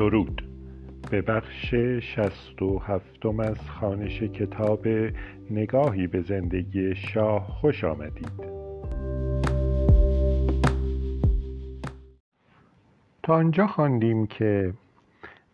درود. 0.00 0.42
به 1.10 1.22
بخش 1.22 1.74
شست 1.74 2.62
و 2.62 2.78
هفتم 2.78 3.40
از 3.40 3.70
خانش 3.70 4.22
کتاب 4.22 4.86
نگاهی 5.50 6.06
به 6.06 6.20
زندگی 6.20 6.94
شاه 6.94 7.46
خوش 7.46 7.84
آمدید. 7.84 8.40
تا 13.22 13.34
آنجا 13.34 13.66
خواندیم 13.66 14.26
که 14.26 14.72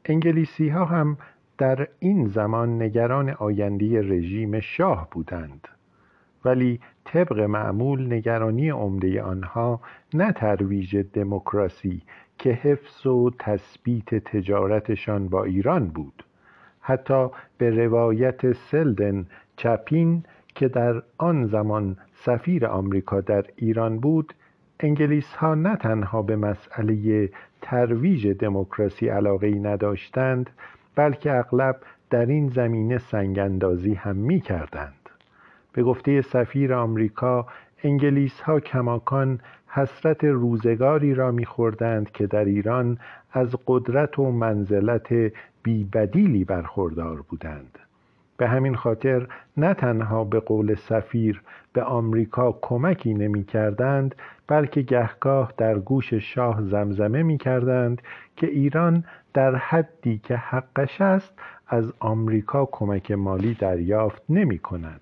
انگلیسی 0.04 0.68
ها 0.68 0.85
هم 0.85 1.18
در 1.58 1.89
این 1.99 2.26
زمان 2.26 2.82
نگران 2.82 3.31
آینده 3.31 4.00
رژیم 4.03 4.61
شاه 4.61 5.08
بودند 5.11 5.68
ولی 6.44 6.81
طبق 7.07 7.41
معمول 7.41 8.12
نگرانی 8.12 8.70
عمده 8.70 9.22
آنها 9.22 9.80
نه 10.14 10.32
ترویج 10.32 10.96
دموکراسی 10.96 12.03
که 12.39 12.50
حفظ 12.50 13.07
و 13.07 13.31
تثبیت 13.39 14.14
تجارتشان 14.14 15.29
با 15.29 15.45
ایران 15.45 15.89
بود 15.89 16.25
حتی 16.81 17.29
به 17.58 17.84
روایت 17.84 18.53
سلدن 18.53 19.26
چپین 19.57 20.25
که 20.54 20.68
در 20.68 21.03
آن 21.18 21.46
زمان 21.46 21.96
سفیر 22.14 22.67
آمریکا 22.67 23.20
در 23.20 23.45
ایران 23.57 23.98
بود 23.98 24.34
انگلیس 24.81 25.34
ها 25.34 25.54
نه 25.54 25.76
تنها 25.76 26.23
به 26.23 26.36
مسئله 26.36 27.31
ترویج 27.62 28.29
دموکراسی 28.29 29.09
علاقه 29.09 29.50
نداشتند 29.50 30.50
بلکه 30.95 31.39
اغلب 31.39 31.81
در 32.11 32.27
این 32.27 32.48
زمینه 32.48 32.98
سنگاندازی 32.98 33.95
هم 33.95 34.17
می 34.17 34.41
کردند. 34.41 35.06
به 35.77 35.83
گفته 35.83 36.22
سفیر 36.22 36.75
آمریکا 36.75 37.47
انگلیس 37.84 38.41
ها 38.41 38.61
کماکان 38.61 39.41
حسرت 39.69 40.25
روزگاری 40.25 41.14
را 41.14 41.30
میخوردند 41.30 42.11
که 42.11 42.27
در 42.27 42.44
ایران 42.44 42.98
از 43.33 43.56
قدرت 43.67 44.19
و 44.19 44.33
منزلت 44.33 45.33
بیبدیلی 45.62 46.45
برخوردار 46.45 47.23
بودند. 47.28 47.78
به 48.36 48.48
همین 48.48 48.75
خاطر 48.75 49.27
نه 49.56 49.75
تنها 49.75 50.25
به 50.25 50.41
قول 50.41 50.75
سفیر 50.75 51.42
به 51.73 51.83
آمریکا 51.83 52.58
کمکی 52.62 53.14
نمی 53.14 53.45
کردند 53.45 54.14
بلکه 54.47 54.83
گهگاه 54.83 55.53
در 55.56 55.79
گوش 55.79 56.14
شاه 56.14 56.62
زمزمه 56.62 57.23
می 57.23 57.39
کردند 57.39 58.03
که 58.36 58.47
ایران 58.47 59.05
در 59.34 59.55
حدی 59.56 60.19
که 60.19 60.36
حقش 60.36 61.01
است 61.01 61.33
از 61.69 61.92
آمریکا 61.98 62.69
کمک 62.73 63.11
مالی 63.11 63.55
دریافت 63.55 64.23
نمی 64.29 64.58
کند 64.58 65.01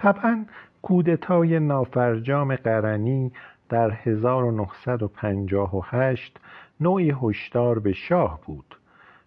طبعا 0.00 0.44
کودتای 0.82 1.60
نافرجام 1.60 2.56
قرنی 2.56 3.32
در 3.68 3.90
1958 3.90 6.40
نوعی 6.80 7.14
هشدار 7.22 7.78
به 7.78 7.92
شاه 7.92 8.40
بود. 8.46 8.76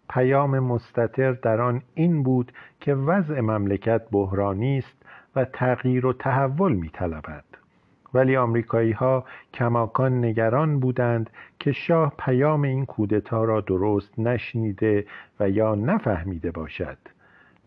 پیام 0.10 0.60
مستطر 0.60 1.32
در 1.32 1.62
آن 1.62 1.82
این 1.96 2.24
بود 2.24 2.52
که 2.80 2.96
وضع 2.96 3.40
مملکت 3.40 4.02
بحرانی 4.12 4.78
است 4.78 5.06
و 5.36 5.46
تغییر 5.46 6.06
و 6.06 6.14
تحول 6.14 6.74
میطلبد. 6.74 7.44
ولی 8.14 8.38
آمریکایی 8.38 8.92
ها 8.92 9.26
کماکان 9.54 10.26
نگران 10.26 10.80
بودند 10.80 11.30
که 11.60 11.72
شاه 11.72 12.14
پیام 12.20 12.62
این 12.62 12.86
کودتا 12.86 13.44
را 13.44 13.62
درست 13.62 14.20
نشنیده 14.20 15.06
و 15.40 15.50
یا 15.50 15.76
نفهمیده 15.76 16.52
باشد. 16.52 16.98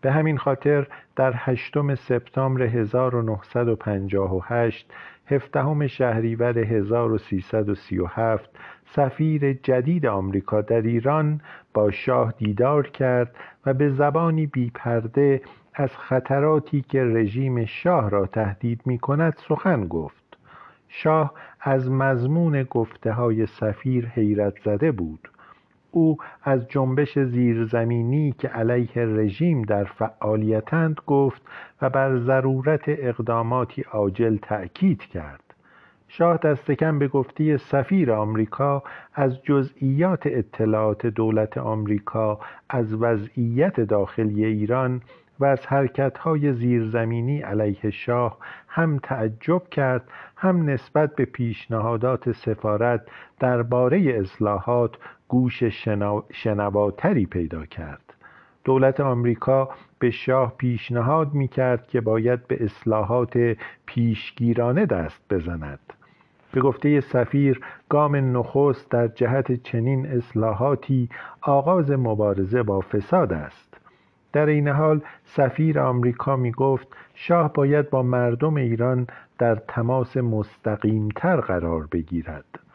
به 0.01 0.11
همین 0.11 0.37
خاطر 0.37 0.87
در 1.15 1.33
هشتم 1.35 1.95
سپتامبر 1.95 2.61
1958 2.61 4.91
هفدهم 5.25 5.87
شهریور 5.87 6.59
1337 6.59 8.49
سفیر 8.85 9.53
جدید 9.53 10.05
آمریکا 10.05 10.61
در 10.61 10.81
ایران 10.81 11.41
با 11.73 11.91
شاه 11.91 12.33
دیدار 12.37 12.87
کرد 12.87 13.35
و 13.65 13.73
به 13.73 13.89
زبانی 13.89 14.45
بیپرده 14.45 15.41
از 15.73 15.97
خطراتی 15.97 16.81
که 16.81 17.03
رژیم 17.03 17.65
شاه 17.65 18.09
را 18.09 18.25
تهدید 18.25 18.81
می 18.85 18.99
کند 18.99 19.37
سخن 19.49 19.87
گفت. 19.87 20.37
شاه 20.87 21.33
از 21.61 21.91
مضمون 21.91 22.63
گفته 22.63 23.11
های 23.11 23.45
سفیر 23.45 24.07
حیرت 24.07 24.53
زده 24.65 24.91
بود. 24.91 25.29
او 25.91 26.17
از 26.43 26.67
جنبش 26.67 27.19
زیرزمینی 27.19 28.35
که 28.39 28.47
علیه 28.47 28.91
رژیم 28.95 29.61
در 29.61 29.83
فعالیتند 29.83 31.01
گفت 31.07 31.41
و 31.81 31.89
بر 31.89 32.17
ضرورت 32.17 32.83
اقداماتی 32.87 33.81
عاجل 33.81 34.37
تأکید 34.37 35.01
کرد. 35.01 35.43
شاه 36.07 36.37
دست 36.37 36.71
کم 36.71 36.99
به 36.99 37.07
گفتی 37.07 37.57
سفیر 37.57 38.11
آمریکا 38.11 38.83
از 39.13 39.43
جزئیات 39.43 40.21
اطلاعات 40.25 41.05
دولت 41.05 41.57
آمریکا 41.57 42.39
از 42.69 42.93
وضعیت 42.93 43.79
داخلی 43.79 44.45
ایران 44.45 45.01
و 45.39 45.45
از 45.45 45.67
حرکتهای 45.67 46.53
زیرزمینی 46.53 47.41
علیه 47.41 47.89
شاه 47.89 48.37
هم 48.67 48.99
تعجب 49.03 49.69
کرد 49.69 50.09
هم 50.35 50.69
نسبت 50.69 51.15
به 51.15 51.25
پیشنهادات 51.25 52.31
سفارت 52.31 53.01
درباره 53.39 54.19
اصلاحات 54.19 54.95
گوش 55.27 55.63
شنواتری 56.31 57.25
پیدا 57.25 57.65
کرد. 57.65 58.13
دولت 58.63 58.99
آمریکا 58.99 59.69
به 59.99 60.11
شاه 60.11 60.53
پیشنهاد 60.57 61.33
می 61.33 61.47
کرد 61.47 61.87
که 61.87 62.01
باید 62.01 62.47
به 62.47 62.63
اصلاحات 62.63 63.57
پیشگیرانه 63.85 64.85
دست 64.85 65.21
بزند. 65.29 65.79
به 66.51 66.61
گفته 66.61 67.01
سفیر 67.01 67.61
گام 67.89 68.37
نخست 68.37 68.91
در 68.91 69.07
جهت 69.07 69.63
چنین 69.63 70.05
اصلاحاتی 70.05 71.09
آغاز 71.41 71.91
مبارزه 71.91 72.63
با 72.63 72.81
فساد 72.81 73.33
است. 73.33 73.77
در 74.33 74.45
این 74.45 74.67
حال 74.67 75.01
سفیر 75.25 75.79
آمریکا 75.79 76.35
می 76.35 76.51
گفت 76.51 76.87
شاه 77.13 77.53
باید 77.53 77.89
با 77.89 78.03
مردم 78.03 78.55
ایران 78.55 79.07
در 79.37 79.55
تماس 79.55 80.17
مستقیمتر 80.17 81.41
قرار 81.41 81.87
بگیرد. 81.91 82.66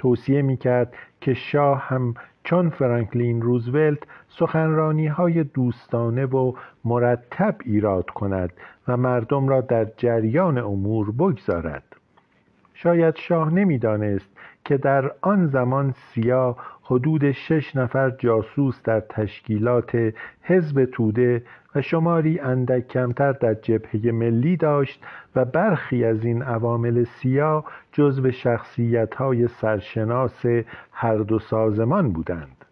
توصیه 0.00 0.42
می 0.42 0.56
کرد 0.56 0.94
که 1.20 1.34
شاه 1.34 1.80
هم 1.80 2.14
چون 2.44 2.70
فرانکلین 2.70 3.42
روزولت 3.42 3.98
سخنرانی 4.28 5.06
های 5.06 5.44
دوستانه 5.44 6.26
و 6.26 6.52
مرتب 6.84 7.56
ایراد 7.64 8.10
کند 8.10 8.52
و 8.88 8.96
مردم 8.96 9.48
را 9.48 9.60
در 9.60 9.84
جریان 9.96 10.58
امور 10.58 11.10
بگذارد. 11.10 11.82
شاید 12.74 13.16
شاه 13.16 13.54
نمی‌دانست 13.54 14.30
که 14.64 14.76
در 14.76 15.12
آن 15.20 15.46
زمان 15.46 15.94
سیا 16.14 16.56
حدود 16.90 17.30
شش 17.30 17.76
نفر 17.76 18.10
جاسوس 18.10 18.82
در 18.82 19.00
تشکیلات 19.00 20.12
حزب 20.42 20.84
توده 20.84 21.42
و 21.74 21.82
شماری 21.82 22.38
اندک 22.38 22.88
کمتر 22.88 23.32
در 23.32 23.54
جبهه 23.54 24.12
ملی 24.12 24.56
داشت 24.56 25.04
و 25.36 25.44
برخی 25.44 26.04
از 26.04 26.24
این 26.24 26.42
عوامل 26.42 27.04
سیا 27.04 27.64
جزو 27.92 28.30
شخصیت 28.30 29.14
های 29.14 29.48
سرشناس 29.48 30.46
هر 30.92 31.16
دو 31.16 31.38
سازمان 31.38 32.12
بودند. 32.12 32.64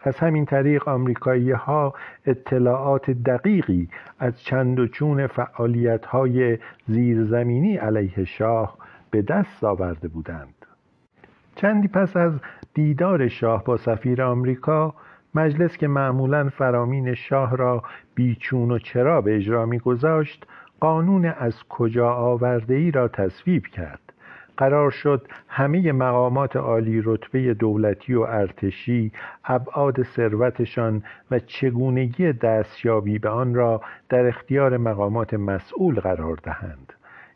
از 0.00 0.18
همین 0.18 0.44
طریق 0.44 0.88
آمریکایی 0.88 1.50
ها 1.50 1.94
اطلاعات 2.26 3.10
دقیقی 3.10 3.88
از 4.18 4.42
چند 4.42 4.80
و 4.80 4.86
چون 4.86 5.26
فعالیت 5.26 6.06
های 6.06 6.58
زیرزمینی 6.86 7.76
علیه 7.76 8.24
شاه 8.24 8.78
به 9.10 9.22
دست 9.22 9.64
آورده 9.64 10.08
بودند. 10.08 10.54
چندی 11.56 11.88
پس 11.88 12.16
از 12.16 12.32
دیدار 12.74 13.28
شاه 13.28 13.64
با 13.64 13.76
سفیر 13.76 14.22
آمریکا 14.22 14.94
مجلس 15.34 15.76
که 15.76 15.88
معمولا 15.88 16.48
فرامین 16.48 17.14
شاه 17.14 17.56
را 17.56 17.82
بیچون 18.14 18.70
و 18.70 18.78
چرا 18.78 19.20
به 19.20 19.36
اجرا 19.36 19.66
میگذاشت 19.66 20.46
قانون 20.80 21.24
از 21.24 21.62
کجا 21.68 22.10
آورده 22.10 22.74
ای 22.74 22.90
را 22.90 23.08
تصویب 23.08 23.66
کرد. 23.66 24.00
قرار 24.56 24.90
شد 24.90 25.28
همه 25.48 25.92
مقامات 25.92 26.56
عالی 26.56 27.02
رتبه 27.04 27.54
دولتی 27.54 28.14
و 28.14 28.20
ارتشی 28.20 29.12
ابعاد 29.44 30.02
ثروتشان 30.02 31.02
و 31.30 31.38
چگونگی 31.38 32.32
دستیابی 32.32 33.18
به 33.18 33.28
آن 33.28 33.54
را 33.54 33.80
در 34.08 34.26
اختیار 34.26 34.76
مقامات 34.76 35.34
مسئول 35.34 36.00
قرار 36.00 36.36
دهند. 36.42 36.92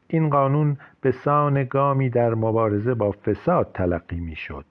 این 0.09 0.31
قانون 0.31 0.77
به 1.01 1.11
سان 1.11 1.65
گامی 1.65 2.11
در 2.11 2.35
مبارزه 2.35 2.95
با 2.95 3.13
فساد 3.13 3.71
تلقی 3.75 4.21
می‌شد. 4.21 4.65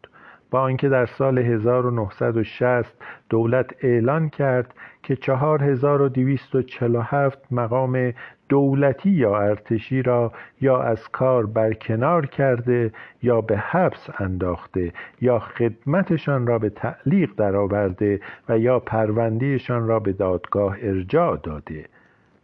با 0.51 0.61
آنکه 0.61 0.89
در 0.89 1.05
سال 1.05 1.37
1960 1.37 2.93
دولت 3.29 3.71
اعلان 3.81 4.29
کرد 4.29 4.73
که 5.03 5.15
4247 5.15 7.39
مقام 7.51 8.13
دولتی 8.49 9.09
یا 9.09 9.37
ارتشی 9.37 10.01
را 10.01 10.31
یا 10.61 10.81
از 10.81 11.09
کار 11.09 11.45
برکنار 11.45 12.25
کرده 12.25 12.91
یا 13.23 13.41
به 13.41 13.57
حبس 13.57 14.09
انداخته 14.19 14.93
یا 15.21 15.39
خدمتشان 15.39 16.47
را 16.47 16.59
به 16.59 16.69
تعلیق 16.69 17.29
درآورده 17.37 18.19
و 18.49 18.59
یا 18.59 18.79
پروندهشان 18.79 19.87
را 19.87 19.99
به 19.99 20.13
دادگاه 20.13 20.77
ارجاع 20.81 21.39
داده. 21.43 21.85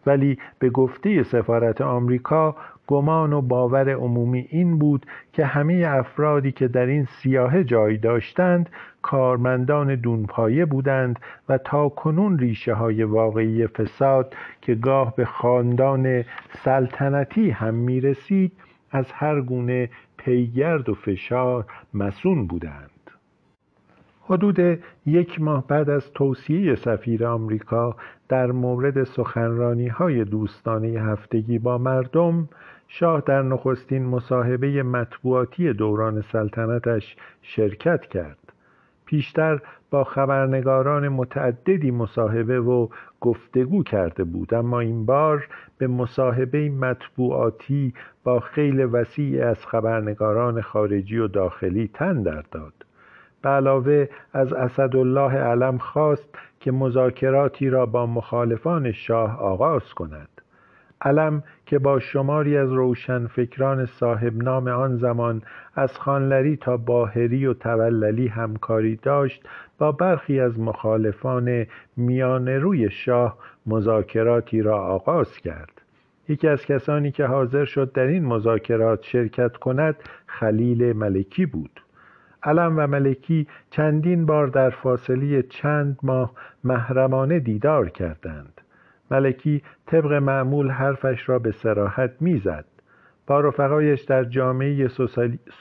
ولی 0.05 0.37
به 0.59 0.69
گفته 0.69 1.23
سفارت 1.23 1.81
آمریکا 1.81 2.55
گمان 2.87 3.33
و 3.33 3.41
باور 3.41 3.89
عمومی 3.89 4.47
این 4.49 4.79
بود 4.79 5.05
که 5.33 5.45
همه 5.45 5.85
افرادی 5.87 6.51
که 6.51 6.67
در 6.67 6.85
این 6.85 7.05
سیاهه 7.05 7.63
جای 7.63 7.97
داشتند 7.97 8.69
کارمندان 9.01 9.95
دونپایه 9.95 10.65
بودند 10.65 11.19
و 11.49 11.57
تا 11.57 11.89
کنون 11.89 12.39
ریشه 12.39 12.73
های 12.73 13.03
واقعی 13.03 13.67
فساد 13.67 14.35
که 14.61 14.75
گاه 14.75 15.15
به 15.15 15.25
خاندان 15.25 16.23
سلطنتی 16.63 17.49
هم 17.49 17.73
می 17.73 18.01
رسید 18.01 18.51
از 18.91 19.11
هر 19.11 19.41
گونه 19.41 19.89
پیگرد 20.17 20.89
و 20.89 20.93
فشار 20.93 21.65
مسون 21.93 22.47
بودند. 22.47 22.92
حدود 24.25 24.79
یک 25.05 25.41
ماه 25.41 25.67
بعد 25.67 25.89
از 25.89 26.13
توصیه 26.13 26.75
سفیر 26.75 27.25
آمریکا 27.25 27.95
در 28.29 28.51
مورد 28.51 29.03
سخنرانی 29.03 29.87
های 29.87 30.23
دوستانه 30.23 30.87
هفتگی 30.87 31.59
با 31.59 31.77
مردم 31.77 32.49
شاه 32.87 33.23
در 33.25 33.41
نخستین 33.41 34.05
مصاحبه 34.05 34.83
مطبوعاتی 34.83 35.73
دوران 35.73 36.21
سلطنتش 36.21 37.15
شرکت 37.41 38.01
کرد. 38.01 38.37
پیشتر 39.05 39.59
با 39.91 40.03
خبرنگاران 40.03 41.09
متعددی 41.09 41.91
مصاحبه 41.91 42.59
و 42.59 42.87
گفتگو 43.21 43.83
کرده 43.83 44.23
بود 44.23 44.53
اما 44.53 44.79
این 44.79 45.05
بار 45.05 45.47
به 45.77 45.87
مصاحبه 45.87 46.69
مطبوعاتی 46.69 47.93
با 48.23 48.39
خیل 48.39 48.79
وسیع 48.91 49.47
از 49.47 49.65
خبرنگاران 49.65 50.61
خارجی 50.61 51.17
و 51.17 51.27
داخلی 51.27 51.89
تن 51.93 52.23
در 52.23 52.43
داد. 52.51 52.82
به 53.43 53.49
علاوه 53.49 54.07
از 54.33 54.53
اسدالله 54.53 55.31
علم 55.31 55.77
خواست 55.77 56.29
که 56.59 56.71
مذاکراتی 56.71 57.69
را 57.69 57.85
با 57.85 58.05
مخالفان 58.05 58.91
شاه 58.91 59.39
آغاز 59.39 59.93
کند. 59.93 60.29
علم 61.01 61.43
که 61.65 61.79
با 61.79 61.99
شماری 61.99 62.57
از 62.57 62.71
روشنفکران 62.71 63.85
صاحب 63.85 64.43
نام 64.43 64.67
آن 64.67 64.97
زمان 64.97 65.41
از 65.75 65.97
خانلری 65.97 66.57
تا 66.57 66.77
باهری 66.77 67.45
و 67.45 67.53
توللی 67.53 68.27
همکاری 68.27 68.95
داشت 68.95 69.43
با 69.77 69.91
برخی 69.91 70.39
از 70.39 70.59
مخالفان 70.59 71.65
میان 71.97 72.47
روی 72.47 72.89
شاه 72.89 73.37
مذاکراتی 73.65 74.61
را 74.61 74.77
آغاز 74.77 75.37
کرد. 75.37 75.81
یکی 76.29 76.47
از 76.47 76.65
کسانی 76.65 77.11
که 77.11 77.25
حاضر 77.25 77.65
شد 77.65 77.91
در 77.91 78.07
این 78.07 78.25
مذاکرات 78.25 79.03
شرکت 79.03 79.57
کند 79.57 79.95
خلیل 80.25 80.93
ملکی 80.93 81.45
بود. 81.45 81.82
علم 82.43 82.73
و 82.77 82.87
ملکی 82.87 83.47
چندین 83.69 84.25
بار 84.25 84.47
در 84.47 84.69
فاصله 84.69 85.41
چند 85.41 85.99
ماه 86.03 86.31
محرمانه 86.63 87.39
دیدار 87.39 87.89
کردند. 87.89 88.61
ملکی 89.11 89.63
طبق 89.85 90.13
معمول 90.13 90.69
حرفش 90.69 91.29
را 91.29 91.39
به 91.39 91.51
سراحت 91.51 92.11
می‌زد. 92.19 92.65
با 93.27 93.39
رفقایش 93.39 94.01
در 94.01 94.23
جامعه 94.23 94.87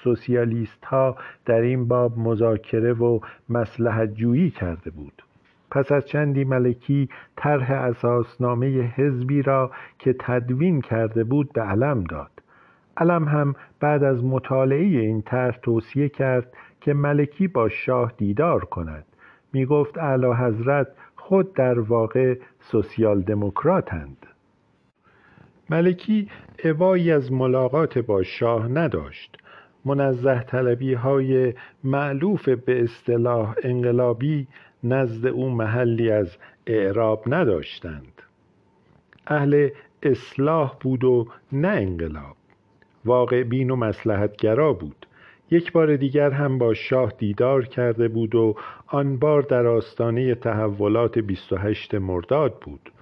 سوسیالیست 0.02 0.84
ها 0.84 1.16
در 1.44 1.60
این 1.60 1.88
باب 1.88 2.18
مذاکره 2.18 2.92
و 2.92 3.20
مسلحت 3.48 4.14
جویی 4.14 4.50
کرده 4.50 4.90
بود. 4.90 5.22
پس 5.70 5.92
از 5.92 6.06
چندی 6.06 6.44
ملکی 6.44 7.08
طرح 7.36 7.72
اساسنامه 7.72 8.66
حزبی 8.96 9.42
را 9.42 9.70
که 9.98 10.14
تدوین 10.18 10.80
کرده 10.80 11.24
بود 11.24 11.52
به 11.52 11.60
علم 11.60 12.04
داد. 12.04 12.30
علم 12.96 13.24
هم 13.24 13.54
بعد 13.80 14.04
از 14.04 14.24
مطالعه 14.24 14.84
این 14.84 15.22
طرح 15.22 15.58
توصیه 15.62 16.08
کرد 16.08 16.52
که 16.84 16.94
ملکی 16.94 17.48
با 17.48 17.68
شاه 17.68 18.12
دیدار 18.16 18.64
کند. 18.64 19.04
می 19.52 19.66
گفت 19.66 19.98
اعلی 19.98 20.32
حضرت 20.32 20.88
خود 21.16 21.54
در 21.54 21.80
واقع 21.80 22.38
سوسیال 22.60 23.22
دموکراتند 23.22 24.26
ملکی 25.70 26.28
اوایی 26.64 27.12
از 27.12 27.32
ملاقات 27.32 27.98
با 27.98 28.22
شاه 28.22 28.68
نداشت. 28.68 29.36
منزه 29.84 30.42
طلبی 30.42 30.94
های 30.94 31.54
معلوف 31.84 32.48
به 32.48 32.82
اصطلاح 32.82 33.54
انقلابی 33.62 34.46
نزد 34.84 35.26
او 35.26 35.50
محلی 35.50 36.10
از 36.10 36.36
اعراب 36.66 37.24
نداشتند. 37.26 38.22
اهل 39.26 39.68
اصلاح 40.02 40.76
بود 40.80 41.04
و 41.04 41.28
نه 41.52 41.68
انقلاب. 41.68 42.36
واقع 43.04 43.42
بین 43.42 43.70
و 43.70 43.76
مسلحتگرا 43.76 44.72
بود. 44.72 45.06
یک 45.52 45.72
بار 45.72 45.96
دیگر 45.96 46.30
هم 46.30 46.58
با 46.58 46.74
شاه 46.74 47.12
دیدار 47.18 47.64
کرده 47.64 48.08
بود 48.08 48.34
و 48.34 48.54
آن 48.86 49.18
بار 49.18 49.42
در 49.42 49.66
آستانه 49.66 50.34
تحولات 50.34 51.18
28 51.18 51.94
مرداد 51.94 52.60
بود. 52.60 52.92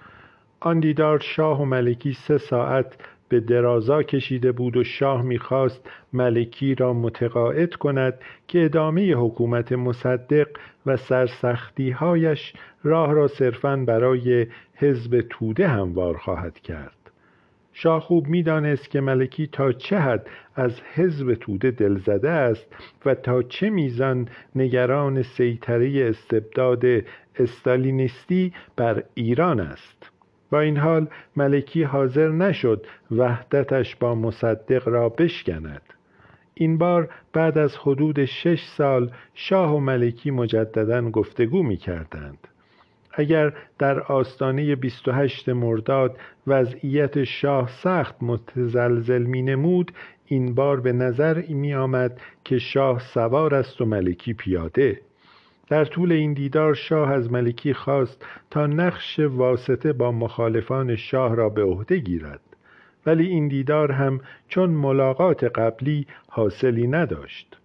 آن 0.61 0.81
دیدار 0.81 1.19
شاه 1.19 1.63
و 1.63 1.65
ملکی 1.65 2.13
سه 2.13 2.39
ساعت 2.39 2.97
به 3.29 3.41
درازا 3.41 4.03
کشیده 4.03 4.53
بود 4.53 4.77
و 4.77 4.85
شاه 4.85 5.23
می‌خواست 5.23 5.91
ملکی 6.13 6.75
را 6.75 6.93
متقاعد 6.93 7.75
کند 7.75 8.15
که 8.49 8.65
ادامه 8.65 9.13
حکومت 9.13 9.73
مصدق 9.73 10.49
و 10.87 10.97
سرسختیهایش 10.97 12.53
راه 12.85 13.13
را 13.13 13.29
صرفا 13.29 13.77
برای 13.77 14.47
حزب 14.75 15.21
توده 15.31 15.69
هموار 15.69 16.17
خواهد 16.17 16.59
کرد. 16.59 17.00
شاه 17.73 18.01
خوب 18.01 18.27
می‌دانست 18.27 18.91
که 18.91 19.01
ملکی 19.01 19.47
تا 19.47 19.73
چه 19.73 19.99
حد 19.99 20.27
از 20.55 20.81
حزب 20.95 21.35
توده 21.35 21.71
دلزده 21.71 22.31
است 22.31 22.67
و 23.07 23.15
تا 23.15 23.43
چه 23.43 23.71
میزان 23.71 24.29
نگران 24.55 25.23
سیطره 25.23 26.09
استبداد 26.09 26.85
استالینیستی 27.37 28.53
بر 28.77 29.05
ایران 29.15 29.61
است. 29.61 30.11
با 30.51 30.61
این 30.61 30.77
حال 30.77 31.07
ملکی 31.37 31.83
حاضر 31.83 32.29
نشد 32.29 32.87
وحدتش 33.11 33.97
با 33.97 34.15
مصدق 34.15 34.89
را 34.89 35.09
بشکند. 35.09 35.83
این 36.55 36.79
بار 36.79 37.09
بعد 37.33 37.59
از 37.59 37.77
حدود 37.77 38.25
شش 38.25 38.65
سال 38.77 39.11
شاه 39.35 39.75
و 39.77 39.81
ملکی 39.81 40.31
مجددا 40.31 41.11
گفتگو 41.11 41.63
می 41.63 41.77
کردند 41.77 42.49
اگر 43.21 43.53
در 43.79 44.01
آستانه 44.01 44.77
28 44.77 45.49
مرداد 45.49 46.19
وضعیت 46.47 47.25
شاه 47.25 47.71
سخت 47.83 48.15
متزلزل 48.23 49.23
می 49.23 49.43
نمود 49.43 49.93
این 50.27 50.55
بار 50.55 50.81
به 50.81 50.93
نظر 50.93 51.43
می 51.49 51.75
آمد 51.75 52.21
که 52.45 52.59
شاه 52.59 52.99
سوار 52.99 53.55
است 53.55 53.81
و 53.81 53.85
ملکی 53.85 54.33
پیاده. 54.33 55.01
در 55.69 55.85
طول 55.85 56.13
این 56.13 56.33
دیدار 56.33 56.75
شاه 56.75 57.11
از 57.11 57.33
ملکی 57.33 57.75
خواست 57.75 58.27
تا 58.51 58.67
نقش 58.67 59.21
واسطه 59.21 59.93
با 59.93 60.13
مخالفان 60.13 60.97
شاه 60.97 61.35
را 61.35 61.49
به 61.49 61.63
عهده 61.63 61.99
گیرد. 61.99 62.41
ولی 63.07 63.27
این 63.27 63.49
دیدار 63.49 63.93
هم 63.93 64.21
چون 64.49 64.71
ملاقات 64.71 65.45
قبلی 65.45 66.07
حاصلی 66.29 66.87
نداشت. 66.87 67.60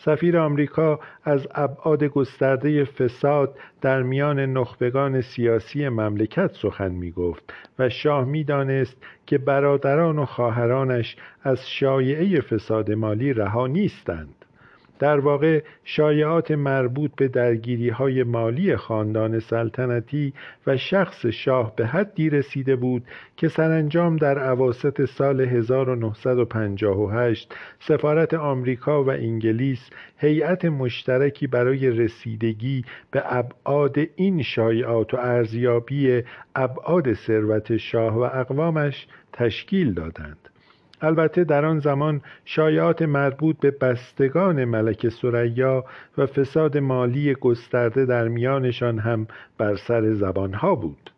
سفیر 0.00 0.38
آمریکا 0.38 1.00
از 1.24 1.48
ابعاد 1.54 2.04
گسترده 2.04 2.84
فساد 2.84 3.58
در 3.80 4.02
میان 4.02 4.40
نخبگان 4.40 5.20
سیاسی 5.20 5.88
مملکت 5.88 6.52
سخن 6.52 6.92
می 6.92 7.10
گفت 7.10 7.52
و 7.78 7.88
شاه 7.88 8.24
می 8.24 8.44
دانست 8.44 8.96
که 9.26 9.38
برادران 9.38 10.18
و 10.18 10.26
خواهرانش 10.26 11.16
از 11.42 11.70
شایعه 11.70 12.40
فساد 12.40 12.90
مالی 12.90 13.32
رها 13.32 13.66
نیستند. 13.66 14.37
در 14.98 15.20
واقع 15.20 15.62
شایعات 15.84 16.50
مربوط 16.50 17.10
به 17.16 17.28
درگیری 17.28 17.88
های 17.88 18.22
مالی 18.22 18.76
خاندان 18.76 19.40
سلطنتی 19.40 20.32
و 20.66 20.76
شخص 20.76 21.26
شاه 21.26 21.76
به 21.76 21.86
حدی 21.86 22.30
رسیده 22.30 22.76
بود 22.76 23.04
که 23.36 23.48
سرانجام 23.48 24.16
در 24.16 24.38
عواست 24.38 25.04
سال 25.04 25.40
1958 25.40 27.54
سفارت 27.80 28.34
آمریکا 28.34 29.04
و 29.04 29.10
انگلیس 29.10 29.90
هیئت 30.18 30.64
مشترکی 30.64 31.46
برای 31.46 31.90
رسیدگی 31.90 32.84
به 33.10 33.22
ابعاد 33.24 33.96
این 34.16 34.42
شایعات 34.42 35.14
و 35.14 35.16
ارزیابی 35.16 36.22
ابعاد 36.54 37.12
ثروت 37.12 37.76
شاه 37.76 38.14
و 38.14 38.20
اقوامش 38.20 39.06
تشکیل 39.32 39.94
دادند. 39.94 40.48
البته 41.02 41.44
در 41.44 41.64
آن 41.64 41.78
زمان 41.78 42.20
شایعات 42.44 43.02
مربوط 43.02 43.56
به 43.60 43.70
بستگان 43.70 44.64
ملک 44.64 45.08
سریا 45.08 45.84
و 46.18 46.26
فساد 46.26 46.78
مالی 46.78 47.34
گسترده 47.34 48.06
در 48.06 48.28
میانشان 48.28 48.98
هم 48.98 49.26
بر 49.58 49.76
سر 49.76 50.12
زبانها 50.12 50.74
بود. 50.74 51.10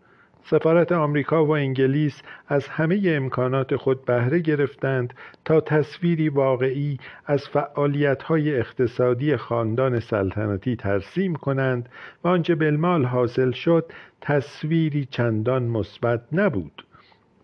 سفارت 0.45 0.93
آمریکا 0.93 1.45
و 1.45 1.51
انگلیس 1.51 2.23
از 2.49 2.69
همه 2.69 3.03
امکانات 3.07 3.77
خود 3.77 4.05
بهره 4.05 4.39
گرفتند 4.39 5.15
تا 5.45 5.61
تصویری 5.61 6.29
واقعی 6.29 6.99
از 7.27 7.49
فعالیت‌های 7.49 8.59
اقتصادی 8.59 9.37
خاندان 9.37 10.01
سلطنتی 10.01 10.77
ترسیم 10.77 11.35
کنند 11.35 11.89
و 12.25 12.29
آنچه 12.29 12.55
بالمال 12.55 13.05
حاصل 13.05 13.51
شد 13.51 13.93
تصویری 14.21 15.05
چندان 15.05 15.63
مثبت 15.63 16.21
نبود. 16.33 16.83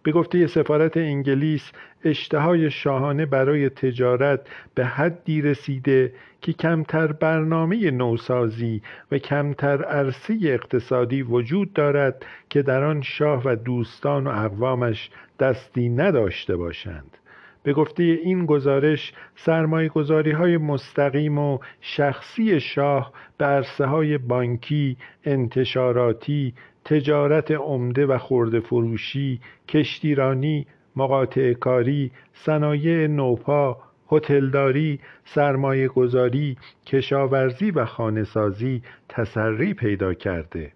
به 0.06 0.12
گفته 0.12 0.46
سفارت 0.46 0.96
انگلیس 0.96 1.72
اشتهای 2.04 2.70
شاهانه 2.70 3.26
برای 3.26 3.68
تجارت 3.68 4.40
به 4.74 4.84
حدی 4.84 5.42
رسیده 5.42 6.12
که 6.40 6.52
کمتر 6.52 7.12
برنامه 7.12 7.90
نوسازی 7.90 8.82
و 9.12 9.18
کمتر 9.18 9.84
عرصه 9.84 10.38
اقتصادی 10.42 11.22
وجود 11.22 11.72
دارد 11.72 12.26
که 12.50 12.62
در 12.62 12.84
آن 12.84 13.02
شاه 13.02 13.42
و 13.44 13.56
دوستان 13.56 14.26
و 14.26 14.30
اقوامش 14.30 15.10
دستی 15.40 15.88
نداشته 15.88 16.56
باشند. 16.56 17.16
به 17.62 17.72
گفته 17.72 18.02
این 18.02 18.46
گزارش 18.46 19.12
سرمایه 19.36 19.88
گذاری 19.88 20.30
های 20.30 20.56
مستقیم 20.56 21.38
و 21.38 21.58
شخصی 21.80 22.60
شاه 22.60 23.12
به 23.38 23.44
عرصه 23.44 23.86
های 23.86 24.18
بانکی، 24.18 24.96
انتشاراتی، 25.24 26.54
تجارت 26.86 27.50
عمده 27.50 28.06
و 28.06 28.18
خورده 28.18 28.60
فروشی، 28.60 29.40
کشتیرانی، 29.68 30.66
مقاطع 30.96 31.52
کاری، 31.52 32.10
صنایع 32.34 33.06
نوپا، 33.06 33.78
هتلداری، 34.12 35.00
سرمایه 35.24 35.88
گذاری، 35.88 36.56
کشاورزی 36.86 37.70
و 37.70 37.84
خانهسازی 37.84 38.82
تسری 39.08 39.74
پیدا 39.74 40.14
کرده. 40.14 40.72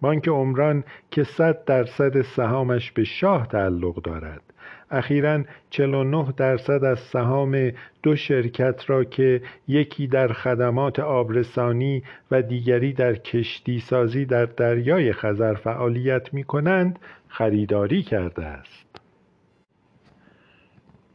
بانک 0.00 0.28
عمران 0.28 0.84
که 1.10 1.24
صد 1.24 1.64
درصد 1.64 2.22
سهامش 2.22 2.92
به 2.92 3.04
شاه 3.04 3.46
تعلق 3.46 4.02
دارد. 4.02 4.51
اخیرا 4.92 5.44
49 5.70 6.32
درصد 6.36 6.84
از 6.84 6.98
سهام 6.98 7.70
دو 8.02 8.16
شرکت 8.16 8.90
را 8.90 9.04
که 9.04 9.42
یکی 9.68 10.06
در 10.06 10.32
خدمات 10.32 11.00
آبرسانی 11.00 12.02
و 12.30 12.42
دیگری 12.42 12.92
در 12.92 13.14
کشتی 13.14 13.80
سازی 13.80 14.24
در 14.24 14.44
دریای 14.44 15.12
خزر 15.12 15.54
فعالیت 15.54 16.34
می 16.34 16.44
کنند 16.44 16.98
خریداری 17.28 18.02
کرده 18.02 18.44
است. 18.44 19.00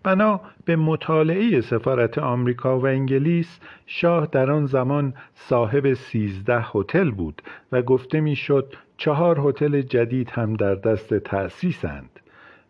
بنا 0.03 0.41
به 0.65 0.75
مطالعه 0.75 1.61
سفارت 1.61 2.17
آمریکا 2.17 2.79
و 2.79 2.87
انگلیس 2.87 3.59
شاه 3.85 4.27
در 4.31 4.51
آن 4.51 4.65
زمان 4.65 5.13
صاحب 5.33 5.93
سیزده 5.93 6.65
هتل 6.73 7.11
بود 7.11 7.41
و 7.71 7.81
گفته 7.81 8.19
می‌شد 8.21 8.73
چهار 8.97 9.39
هتل 9.39 9.81
جدید 9.81 10.29
هم 10.29 10.53
در 10.53 10.75
دست 10.75 11.13
تأسیسند 11.13 12.19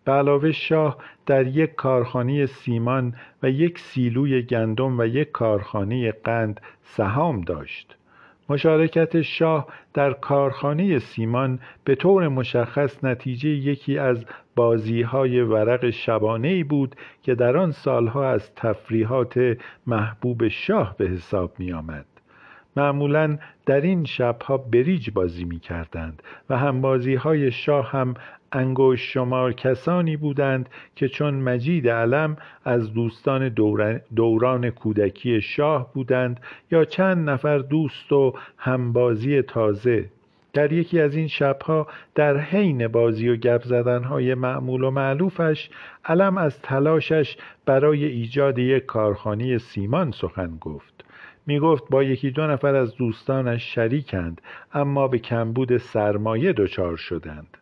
به 0.08 0.14
علاوه 0.14 0.52
شاه 0.52 0.98
در 1.26 1.48
یک 1.48 1.76
کارخانه 1.76 2.46
سیمان 2.46 3.16
و 3.44 3.50
یک 3.50 3.80
سیلوی 3.80 4.42
گندم 4.42 5.00
و 5.00 5.06
یک 5.06 5.32
کارخانه 5.32 6.12
قند 6.12 6.62
سهام 6.84 7.42
داشت 7.42 7.96
مشارکت 8.50 9.22
شاه 9.22 9.68
در 9.94 10.14
کارخانه 10.14 11.00
سیمان 11.00 11.60
به 11.84 11.96
طور 11.96 12.28
مشخص 12.28 13.04
نتیجه 13.04 13.50
یکی 13.50 13.98
از 13.98 14.26
بازیهای 14.56 15.42
ورق 15.42 15.90
شبانه 15.90 16.64
بود 16.64 16.96
که 17.24 17.36
در 17.36 17.58
آن 17.58 17.72
سالها 17.72 18.30
از 18.30 18.56
تفریحات 18.56 19.58
محبوب 19.88 20.48
شاه 20.48 20.96
به 20.98 21.08
حساب 21.08 21.54
می 21.60 21.74
آمد. 21.74 22.06
معمولا 22.78 23.38
در 23.66 23.82
این 23.82 24.06
شبها 24.06 24.58
بریج 24.58 25.10
بازی 25.10 25.44
می 25.46 25.60
کردند 25.60 26.24
و 26.50 26.58
همبازی 26.58 27.16
های 27.16 27.52
شاه 27.52 27.92
هم 27.92 28.14
انگوش 28.52 29.14
شمار 29.14 29.54
کسانی 29.54 30.18
بودند 30.18 30.70
که 30.96 31.08
چون 31.08 31.34
مجید 31.34 31.90
علم 31.90 32.38
از 32.66 32.94
دوستان 32.94 33.50
دوران 34.16 34.70
کودکی 34.70 35.42
شاه 35.42 35.94
بودند 35.94 36.40
یا 36.72 36.86
چند 36.86 37.30
نفر 37.30 37.58
دوست 37.58 38.12
و 38.12 38.34
همبازی 38.58 39.42
تازه. 39.42 40.10
در 40.54 40.74
یکی 40.74 41.00
از 41.00 41.16
این 41.16 41.28
شبها 41.28 41.88
در 42.16 42.38
حین 42.38 42.88
بازی 42.88 43.30
و 43.30 43.36
گپ 43.36 43.64
زدنهای 43.64 44.34
معمول 44.34 44.84
و 44.84 44.92
معلوفش 44.92 45.70
علم 46.06 46.38
از 46.38 46.62
تلاشش 46.62 47.38
برای 47.66 48.06
ایجاد 48.06 48.60
یک 48.60 48.86
کارخانه 48.86 49.58
سیمان 49.58 50.12
سخن 50.12 50.58
گفت. 50.62 51.04
می 51.48 51.60
گفت 51.60 51.84
با 51.90 52.04
یکی 52.04 52.32
دو 52.32 52.48
نفر 52.48 52.76
از 52.76 52.96
دوستانش 52.96 53.76
شریکند 53.76 54.42
اما 54.74 55.08
به 55.08 55.20
کمبود 55.20 55.78
سرمایه 55.78 56.54
دچار 56.54 56.98
شدند. 56.98 57.58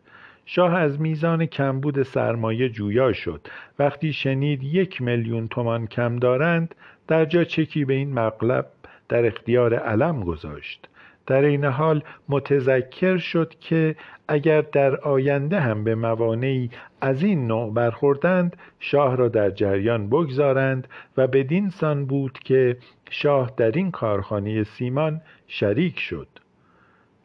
شاه 0.48 0.74
از 0.74 1.00
میزان 1.00 1.46
کمبود 1.46 2.02
سرمایه 2.02 2.68
جویا 2.68 3.12
شد. 3.12 3.46
وقتی 3.78 4.12
شنید 4.12 4.62
یک 4.62 5.02
میلیون 5.02 5.48
تومان 5.48 5.86
کم 5.86 6.16
دارند 6.16 6.74
در 7.08 7.24
جا 7.24 7.44
چکی 7.44 7.84
به 7.84 7.94
این 7.94 8.12
مقلب 8.12 8.66
در 9.08 9.26
اختیار 9.26 9.74
علم 9.74 10.20
گذاشت. 10.20 10.88
در 11.26 11.42
این 11.42 11.64
حال 11.64 12.02
متذکر 12.28 13.16
شد 13.16 13.54
که 13.60 13.96
اگر 14.28 14.60
در 14.60 14.96
آینده 14.96 15.60
هم 15.60 15.84
به 15.84 15.94
موانعی 15.94 16.70
از 17.00 17.22
این 17.22 17.46
نوع 17.46 17.72
برخوردند 17.74 18.56
شاه 18.80 19.16
را 19.16 19.28
در 19.28 19.50
جریان 19.50 20.08
بگذارند 20.08 20.88
و 21.16 21.26
بدین 21.26 21.70
سان 21.70 22.06
بود 22.06 22.38
که 22.44 22.76
شاه 23.10 23.52
در 23.56 23.70
این 23.70 23.90
کارخانه 23.90 24.64
سیمان 24.64 25.20
شریک 25.48 26.00
شد. 26.00 26.28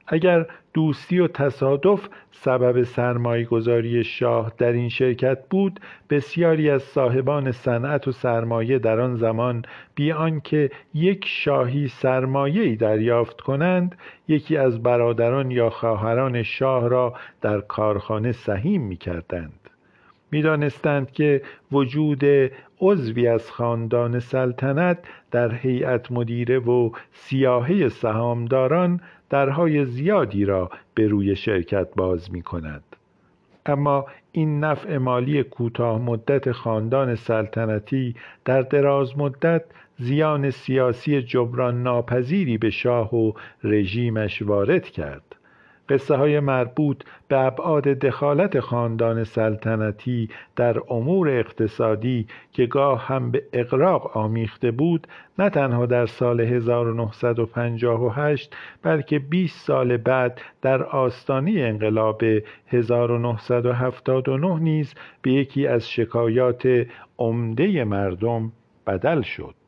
اگر 0.07 0.45
دوستی 0.73 1.19
و 1.19 1.27
تصادف 1.27 2.07
سبب 2.31 2.83
سرمایه 2.83 3.45
گذاری 3.45 4.03
شاه 4.03 4.51
در 4.57 4.71
این 4.71 4.89
شرکت 4.89 5.49
بود 5.49 5.79
بسیاری 6.09 6.69
از 6.69 6.83
صاحبان 6.83 7.51
صنعت 7.51 8.07
و 8.07 8.11
سرمایه 8.11 8.79
در 8.79 8.99
آن 8.99 9.15
زمان 9.15 9.65
بی 9.95 10.11
آنکه 10.11 10.71
یک 10.93 11.25
شاهی 11.27 11.87
سرمایه 11.87 12.75
دریافت 12.75 13.41
کنند 13.41 13.95
یکی 14.27 14.57
از 14.57 14.83
برادران 14.83 15.51
یا 15.51 15.69
خواهران 15.69 16.43
شاه 16.43 16.87
را 16.87 17.13
در 17.41 17.61
کارخانه 17.61 18.31
سهیم 18.31 18.81
می 18.81 18.97
کردند 18.97 19.60
می‌دانستند 20.31 21.11
که 21.11 21.41
وجود 21.71 22.23
عضوی 22.81 23.27
از 23.27 23.51
خاندان 23.51 24.19
سلطنت 24.19 24.97
در 25.31 25.55
هیئت 25.55 26.11
مدیره 26.11 26.59
و 26.59 26.91
سیاهه 27.11 27.89
سهامداران 27.89 29.01
درهای 29.29 29.85
زیادی 29.85 30.45
را 30.45 30.69
به 30.93 31.07
روی 31.07 31.35
شرکت 31.35 31.87
باز 31.95 32.31
می 32.31 32.41
کند. 32.41 32.83
اما 33.65 34.05
این 34.31 34.59
نفع 34.59 34.97
مالی 34.97 35.43
کوتاه 35.43 36.01
مدت 36.01 36.51
خاندان 36.51 37.15
سلطنتی 37.15 38.15
در 38.45 38.61
دراز 38.61 39.17
مدت 39.17 39.63
زیان 39.97 40.49
سیاسی 40.49 41.21
جبران 41.21 41.83
ناپذیری 41.83 42.57
به 42.57 42.69
شاه 42.69 43.15
و 43.15 43.31
رژیمش 43.63 44.41
وارد 44.41 44.89
کرد. 44.89 45.35
قصه 45.91 46.15
های 46.15 46.39
مربوط 46.39 47.03
به 47.27 47.39
ابعاد 47.39 47.83
دخالت 47.83 48.59
خاندان 48.59 49.23
سلطنتی 49.23 50.29
در 50.55 50.81
امور 50.89 51.29
اقتصادی 51.29 52.27
که 52.53 52.65
گاه 52.65 53.07
هم 53.07 53.31
به 53.31 53.43
اقراق 53.53 54.17
آمیخته 54.17 54.71
بود 54.71 55.07
نه 55.39 55.49
تنها 55.49 55.85
در 55.85 56.05
سال 56.05 56.41
1958 56.41 58.55
بلکه 58.83 59.19
20 59.19 59.65
سال 59.65 59.97
بعد 59.97 60.41
در 60.61 60.83
آستانه 60.83 61.51
انقلاب 61.51 62.21
1979 62.67 64.59
نیز 64.59 64.93
به 65.21 65.31
یکی 65.31 65.67
از 65.67 65.89
شکایات 65.89 66.87
عمده 67.19 67.83
مردم 67.83 68.51
بدل 68.87 69.21
شد. 69.21 69.60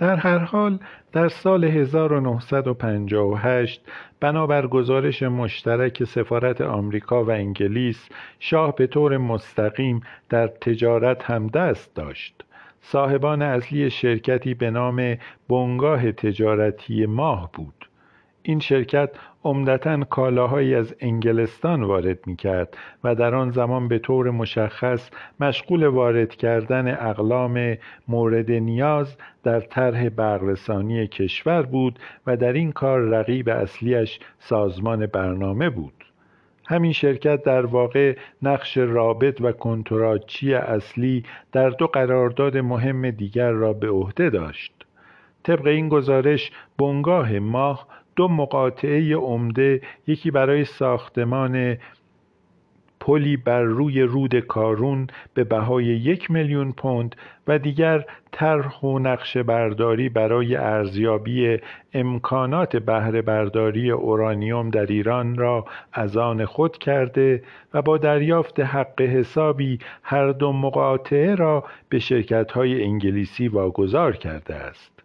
در 0.00 0.16
هر 0.16 0.38
حال 0.38 0.78
در 1.12 1.28
سال 1.28 1.64
1958 1.64 3.82
بنابر 4.20 4.66
گزارش 4.66 5.22
مشترک 5.22 6.04
سفارت 6.04 6.60
آمریکا 6.60 7.24
و 7.24 7.30
انگلیس 7.30 8.08
شاه 8.38 8.74
به 8.74 8.86
طور 8.86 9.18
مستقیم 9.18 10.00
در 10.28 10.46
تجارت 10.46 11.22
هم 11.22 11.46
دست 11.46 11.94
داشت. 11.94 12.44
صاحبان 12.80 13.42
اصلی 13.42 13.90
شرکتی 13.90 14.54
به 14.54 14.70
نام 14.70 15.16
بنگاه 15.48 16.12
تجارتی 16.12 17.06
ماه 17.06 17.50
بود. 17.52 17.88
این 18.42 18.60
شرکت 18.60 19.10
عمدتا 19.44 20.04
کالاهایی 20.04 20.74
از 20.74 20.94
انگلستان 21.00 21.82
وارد 21.82 22.26
می 22.26 22.36
کرد 22.36 22.76
و 23.04 23.14
در 23.14 23.34
آن 23.34 23.50
زمان 23.50 23.88
به 23.88 23.98
طور 23.98 24.30
مشخص 24.30 25.10
مشغول 25.40 25.84
وارد 25.84 26.34
کردن 26.34 26.88
اقلام 26.88 27.76
مورد 28.08 28.50
نیاز 28.50 29.16
در 29.42 29.60
طرح 29.60 30.08
برقرسانی 30.08 31.06
کشور 31.06 31.62
بود 31.62 31.98
و 32.26 32.36
در 32.36 32.52
این 32.52 32.72
کار 32.72 33.00
رقیب 33.00 33.48
اصلیش 33.48 34.20
سازمان 34.38 35.06
برنامه 35.06 35.70
بود. 35.70 36.04
همین 36.66 36.92
شرکت 36.92 37.42
در 37.42 37.66
واقع 37.66 38.16
نقش 38.42 38.78
رابط 38.78 39.40
و 39.40 39.52
کنتراتچی 39.52 40.54
اصلی 40.54 41.24
در 41.52 41.70
دو 41.70 41.86
قرارداد 41.86 42.56
مهم 42.56 43.10
دیگر 43.10 43.50
را 43.50 43.72
به 43.72 43.88
عهده 43.88 44.30
داشت. 44.30 44.72
طبق 45.42 45.66
این 45.66 45.88
گزارش 45.88 46.50
بنگاه 46.78 47.38
ماه 47.38 47.86
دو 48.16 48.28
مقاطعه 48.28 49.16
عمده 49.16 49.80
یکی 50.06 50.30
برای 50.30 50.64
ساختمان 50.64 51.76
پلی 53.00 53.36
بر 53.36 53.62
روی 53.62 54.02
رود 54.02 54.40
کارون 54.40 55.06
به 55.34 55.44
بهای 55.44 55.84
یک 55.84 56.30
میلیون 56.30 56.72
پوند 56.72 57.16
و 57.48 57.58
دیگر 57.58 58.04
طرح 58.32 58.80
و 58.80 58.98
نقش 58.98 59.36
برداری 59.36 60.08
برای 60.08 60.56
ارزیابی 60.56 61.58
امکانات 61.92 62.76
بهره 62.76 63.22
برداری 63.22 63.90
اورانیوم 63.90 64.70
در 64.70 64.86
ایران 64.86 65.36
را 65.36 65.64
از 65.92 66.16
آن 66.16 66.44
خود 66.44 66.78
کرده 66.78 67.42
و 67.74 67.82
با 67.82 67.98
دریافت 67.98 68.60
حق 68.60 69.00
حسابی 69.00 69.78
هر 70.02 70.32
دو 70.32 70.52
مقاطعه 70.52 71.34
را 71.34 71.64
به 71.88 71.98
شرکت‌های 71.98 72.84
انگلیسی 72.84 73.48
واگذار 73.48 74.16
کرده 74.16 74.54
است. 74.54 74.99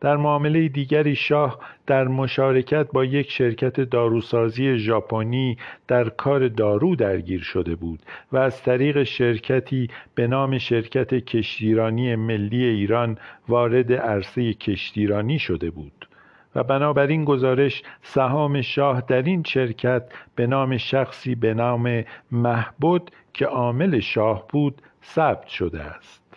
در 0.00 0.16
معامله 0.16 0.68
دیگری 0.68 1.14
شاه 1.14 1.58
در 1.86 2.08
مشارکت 2.08 2.86
با 2.92 3.04
یک 3.04 3.30
شرکت 3.30 3.80
داروسازی 3.80 4.78
ژاپنی 4.78 5.58
در 5.88 6.08
کار 6.08 6.48
دارو 6.48 6.96
درگیر 6.96 7.40
شده 7.42 7.74
بود 7.74 8.02
و 8.32 8.36
از 8.36 8.62
طریق 8.62 9.02
شرکتی 9.02 9.88
به 10.14 10.26
نام 10.26 10.58
شرکت 10.58 11.14
کشتیرانی 11.14 12.16
ملی 12.16 12.64
ایران 12.64 13.18
وارد 13.48 13.92
عرصه 13.92 14.54
کشتیرانی 14.54 15.38
شده 15.38 15.70
بود 15.70 16.08
و 16.54 16.62
بنابراین 16.62 17.24
گزارش 17.24 17.82
سهام 18.02 18.60
شاه 18.60 19.00
در 19.00 19.22
این 19.22 19.42
شرکت 19.42 20.12
به 20.34 20.46
نام 20.46 20.76
شخصی 20.76 21.34
به 21.34 21.54
نام 21.54 22.04
محبود 22.32 23.10
که 23.34 23.46
عامل 23.46 24.00
شاه 24.00 24.46
بود 24.48 24.82
ثبت 25.04 25.46
شده 25.46 25.82
است. 25.82 26.29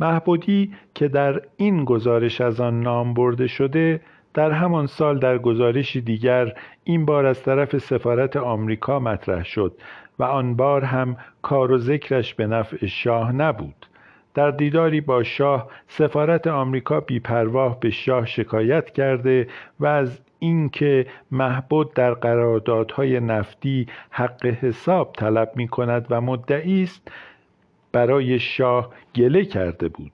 محبودی 0.00 0.72
که 0.94 1.08
در 1.08 1.42
این 1.56 1.84
گزارش 1.84 2.40
از 2.40 2.60
آن 2.60 2.80
نام 2.80 3.14
برده 3.14 3.46
شده 3.46 4.00
در 4.34 4.50
همان 4.50 4.86
سال 4.86 5.18
در 5.18 5.38
گزارشی 5.38 6.00
دیگر 6.00 6.54
این 6.84 7.04
بار 7.04 7.26
از 7.26 7.42
طرف 7.42 7.78
سفارت 7.78 8.36
آمریکا 8.36 8.98
مطرح 8.98 9.44
شد 9.44 9.72
و 10.18 10.22
آن 10.24 10.56
بار 10.56 10.84
هم 10.84 11.16
کار 11.42 11.72
و 11.72 11.78
ذکرش 11.78 12.34
به 12.34 12.46
نفع 12.46 12.86
شاه 12.86 13.32
نبود. 13.32 13.86
در 14.34 14.50
دیداری 14.50 15.00
با 15.00 15.22
شاه 15.22 15.68
سفارت 15.88 16.46
آمریکا 16.46 17.00
بیپرواه 17.00 17.80
به 17.80 17.90
شاه 17.90 18.26
شکایت 18.26 18.90
کرده 18.90 19.48
و 19.80 19.86
از 19.86 20.20
اینکه 20.38 21.06
محبود 21.30 21.94
در 21.94 22.14
قراردادهای 22.14 23.20
نفتی 23.20 23.86
حق 24.10 24.46
حساب 24.46 25.12
طلب 25.18 25.52
می 25.56 25.68
کند 25.68 26.06
و 26.10 26.20
مدعی 26.20 26.82
است 26.82 27.10
برای 27.98 28.38
شاه 28.38 28.90
گله 29.14 29.44
کرده 29.44 29.88
بود. 29.88 30.12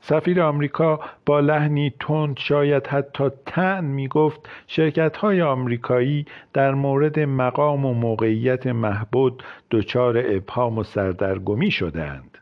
سفیر 0.00 0.42
آمریکا 0.42 1.00
با 1.26 1.40
لحنی 1.40 1.94
تند 2.00 2.36
شاید 2.38 2.86
حتی 2.86 3.24
تن 3.46 3.84
می 3.84 4.08
گفت 4.08 4.48
شرکت 4.66 5.16
های 5.16 5.42
آمریکایی 5.42 6.26
در 6.52 6.74
مورد 6.74 7.20
مقام 7.20 7.86
و 7.86 7.94
موقعیت 7.94 8.66
محبود 8.66 9.42
دچار 9.70 10.18
ابهام 10.18 10.78
و 10.78 10.82
سردرگمی 10.82 11.70
شدهاند. 11.70 12.38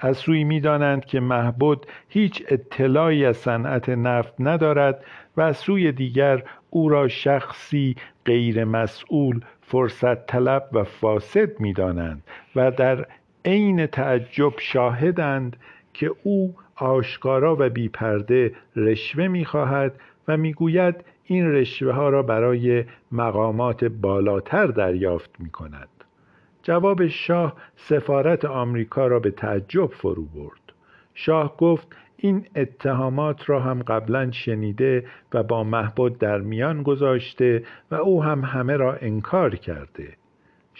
از 0.00 0.16
سوی 0.16 0.44
می‌دانند 0.44 1.04
که 1.04 1.20
محبود 1.20 1.86
هیچ 2.08 2.44
اطلاعی 2.48 3.24
از 3.24 3.36
صنعت 3.36 3.88
نفت 3.88 4.34
ندارد 4.40 5.04
و 5.36 5.40
از 5.40 5.56
سوی 5.56 5.92
دیگر 5.92 6.42
او 6.70 6.88
را 6.88 7.08
شخصی 7.08 7.96
غیر 8.24 8.64
مسئول 8.64 9.40
فرصت 9.60 10.26
طلب 10.26 10.68
و 10.72 10.84
فاسد 10.84 11.60
می‌دانند 11.60 12.22
و 12.56 12.70
در 12.70 13.06
عین 13.44 13.86
تعجب 13.86 14.52
شاهدند 14.58 15.56
که 15.94 16.10
او 16.22 16.54
آشکارا 16.76 17.56
و 17.60 17.68
بیپرده 17.68 18.52
رشوه 18.76 19.28
می‌خواهد 19.28 20.00
و 20.28 20.36
می‌گوید 20.36 21.04
این 21.24 21.52
رشوه 21.52 21.92
ها 21.92 22.08
را 22.08 22.22
برای 22.22 22.84
مقامات 23.12 23.84
بالاتر 23.84 24.66
دریافت 24.66 25.30
می 25.38 25.50
کند. 25.50 25.88
جواب 26.62 27.06
شاه 27.06 27.56
سفارت 27.76 28.44
آمریکا 28.44 29.06
را 29.06 29.20
به 29.20 29.30
تعجب 29.30 29.86
فرو 29.86 30.24
برد. 30.24 30.60
شاه 31.14 31.56
گفت 31.56 31.96
این 32.16 32.46
اتهامات 32.56 33.50
را 33.50 33.60
هم 33.60 33.82
قبلا 33.82 34.30
شنیده 34.30 35.06
و 35.32 35.42
با 35.42 35.64
محبود 35.64 36.18
در 36.18 36.40
میان 36.40 36.82
گذاشته 36.82 37.62
و 37.90 37.94
او 37.94 38.24
هم 38.24 38.44
همه 38.44 38.76
را 38.76 38.94
انکار 38.94 39.56
کرده 39.56 40.17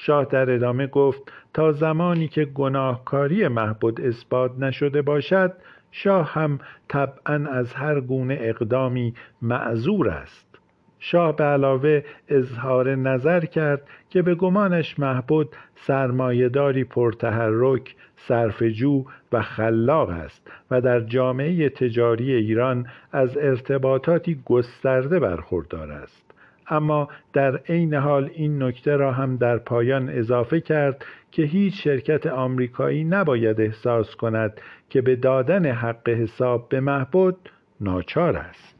شاه 0.00 0.24
در 0.24 0.50
ادامه 0.50 0.86
گفت 0.86 1.32
تا 1.54 1.72
زمانی 1.72 2.28
که 2.28 2.44
گناهکاری 2.44 3.48
محبود 3.48 4.00
اثبات 4.00 4.52
نشده 4.58 5.02
باشد 5.02 5.52
شاه 5.90 6.32
هم 6.32 6.58
طبعا 6.88 7.46
از 7.50 7.74
هر 7.74 8.00
گونه 8.00 8.38
اقدامی 8.40 9.14
معذور 9.42 10.08
است. 10.08 10.58
شاه 10.98 11.36
به 11.36 11.44
علاوه 11.44 12.02
اظهار 12.28 12.94
نظر 12.94 13.44
کرد 13.44 13.82
که 14.10 14.22
به 14.22 14.34
گمانش 14.34 14.98
محبود 14.98 15.56
سرمایهداری 15.74 16.84
پرتحرک 16.84 17.96
صرفجو 18.16 19.04
و 19.32 19.42
خلاق 19.42 20.08
است 20.10 20.50
و 20.70 20.80
در 20.80 21.00
جامعه 21.00 21.68
تجاری 21.68 22.32
ایران 22.32 22.86
از 23.12 23.38
ارتباطاتی 23.38 24.42
گسترده 24.44 25.20
برخوردار 25.20 25.90
است. 25.90 26.27
اما 26.70 27.08
در 27.32 27.56
عین 27.56 27.94
حال 27.94 28.30
این 28.34 28.62
نکته 28.62 28.96
را 28.96 29.12
هم 29.12 29.36
در 29.36 29.58
پایان 29.58 30.08
اضافه 30.08 30.60
کرد 30.60 31.04
که 31.30 31.42
هیچ 31.42 31.84
شرکت 31.84 32.26
آمریکایی 32.26 33.04
نباید 33.04 33.60
احساس 33.60 34.14
کند 34.16 34.60
که 34.90 35.00
به 35.00 35.16
دادن 35.16 35.66
حق 35.66 36.08
حساب 36.08 36.68
به 36.68 36.80
محبود 36.80 37.50
ناچار 37.80 38.36
است. 38.36 38.77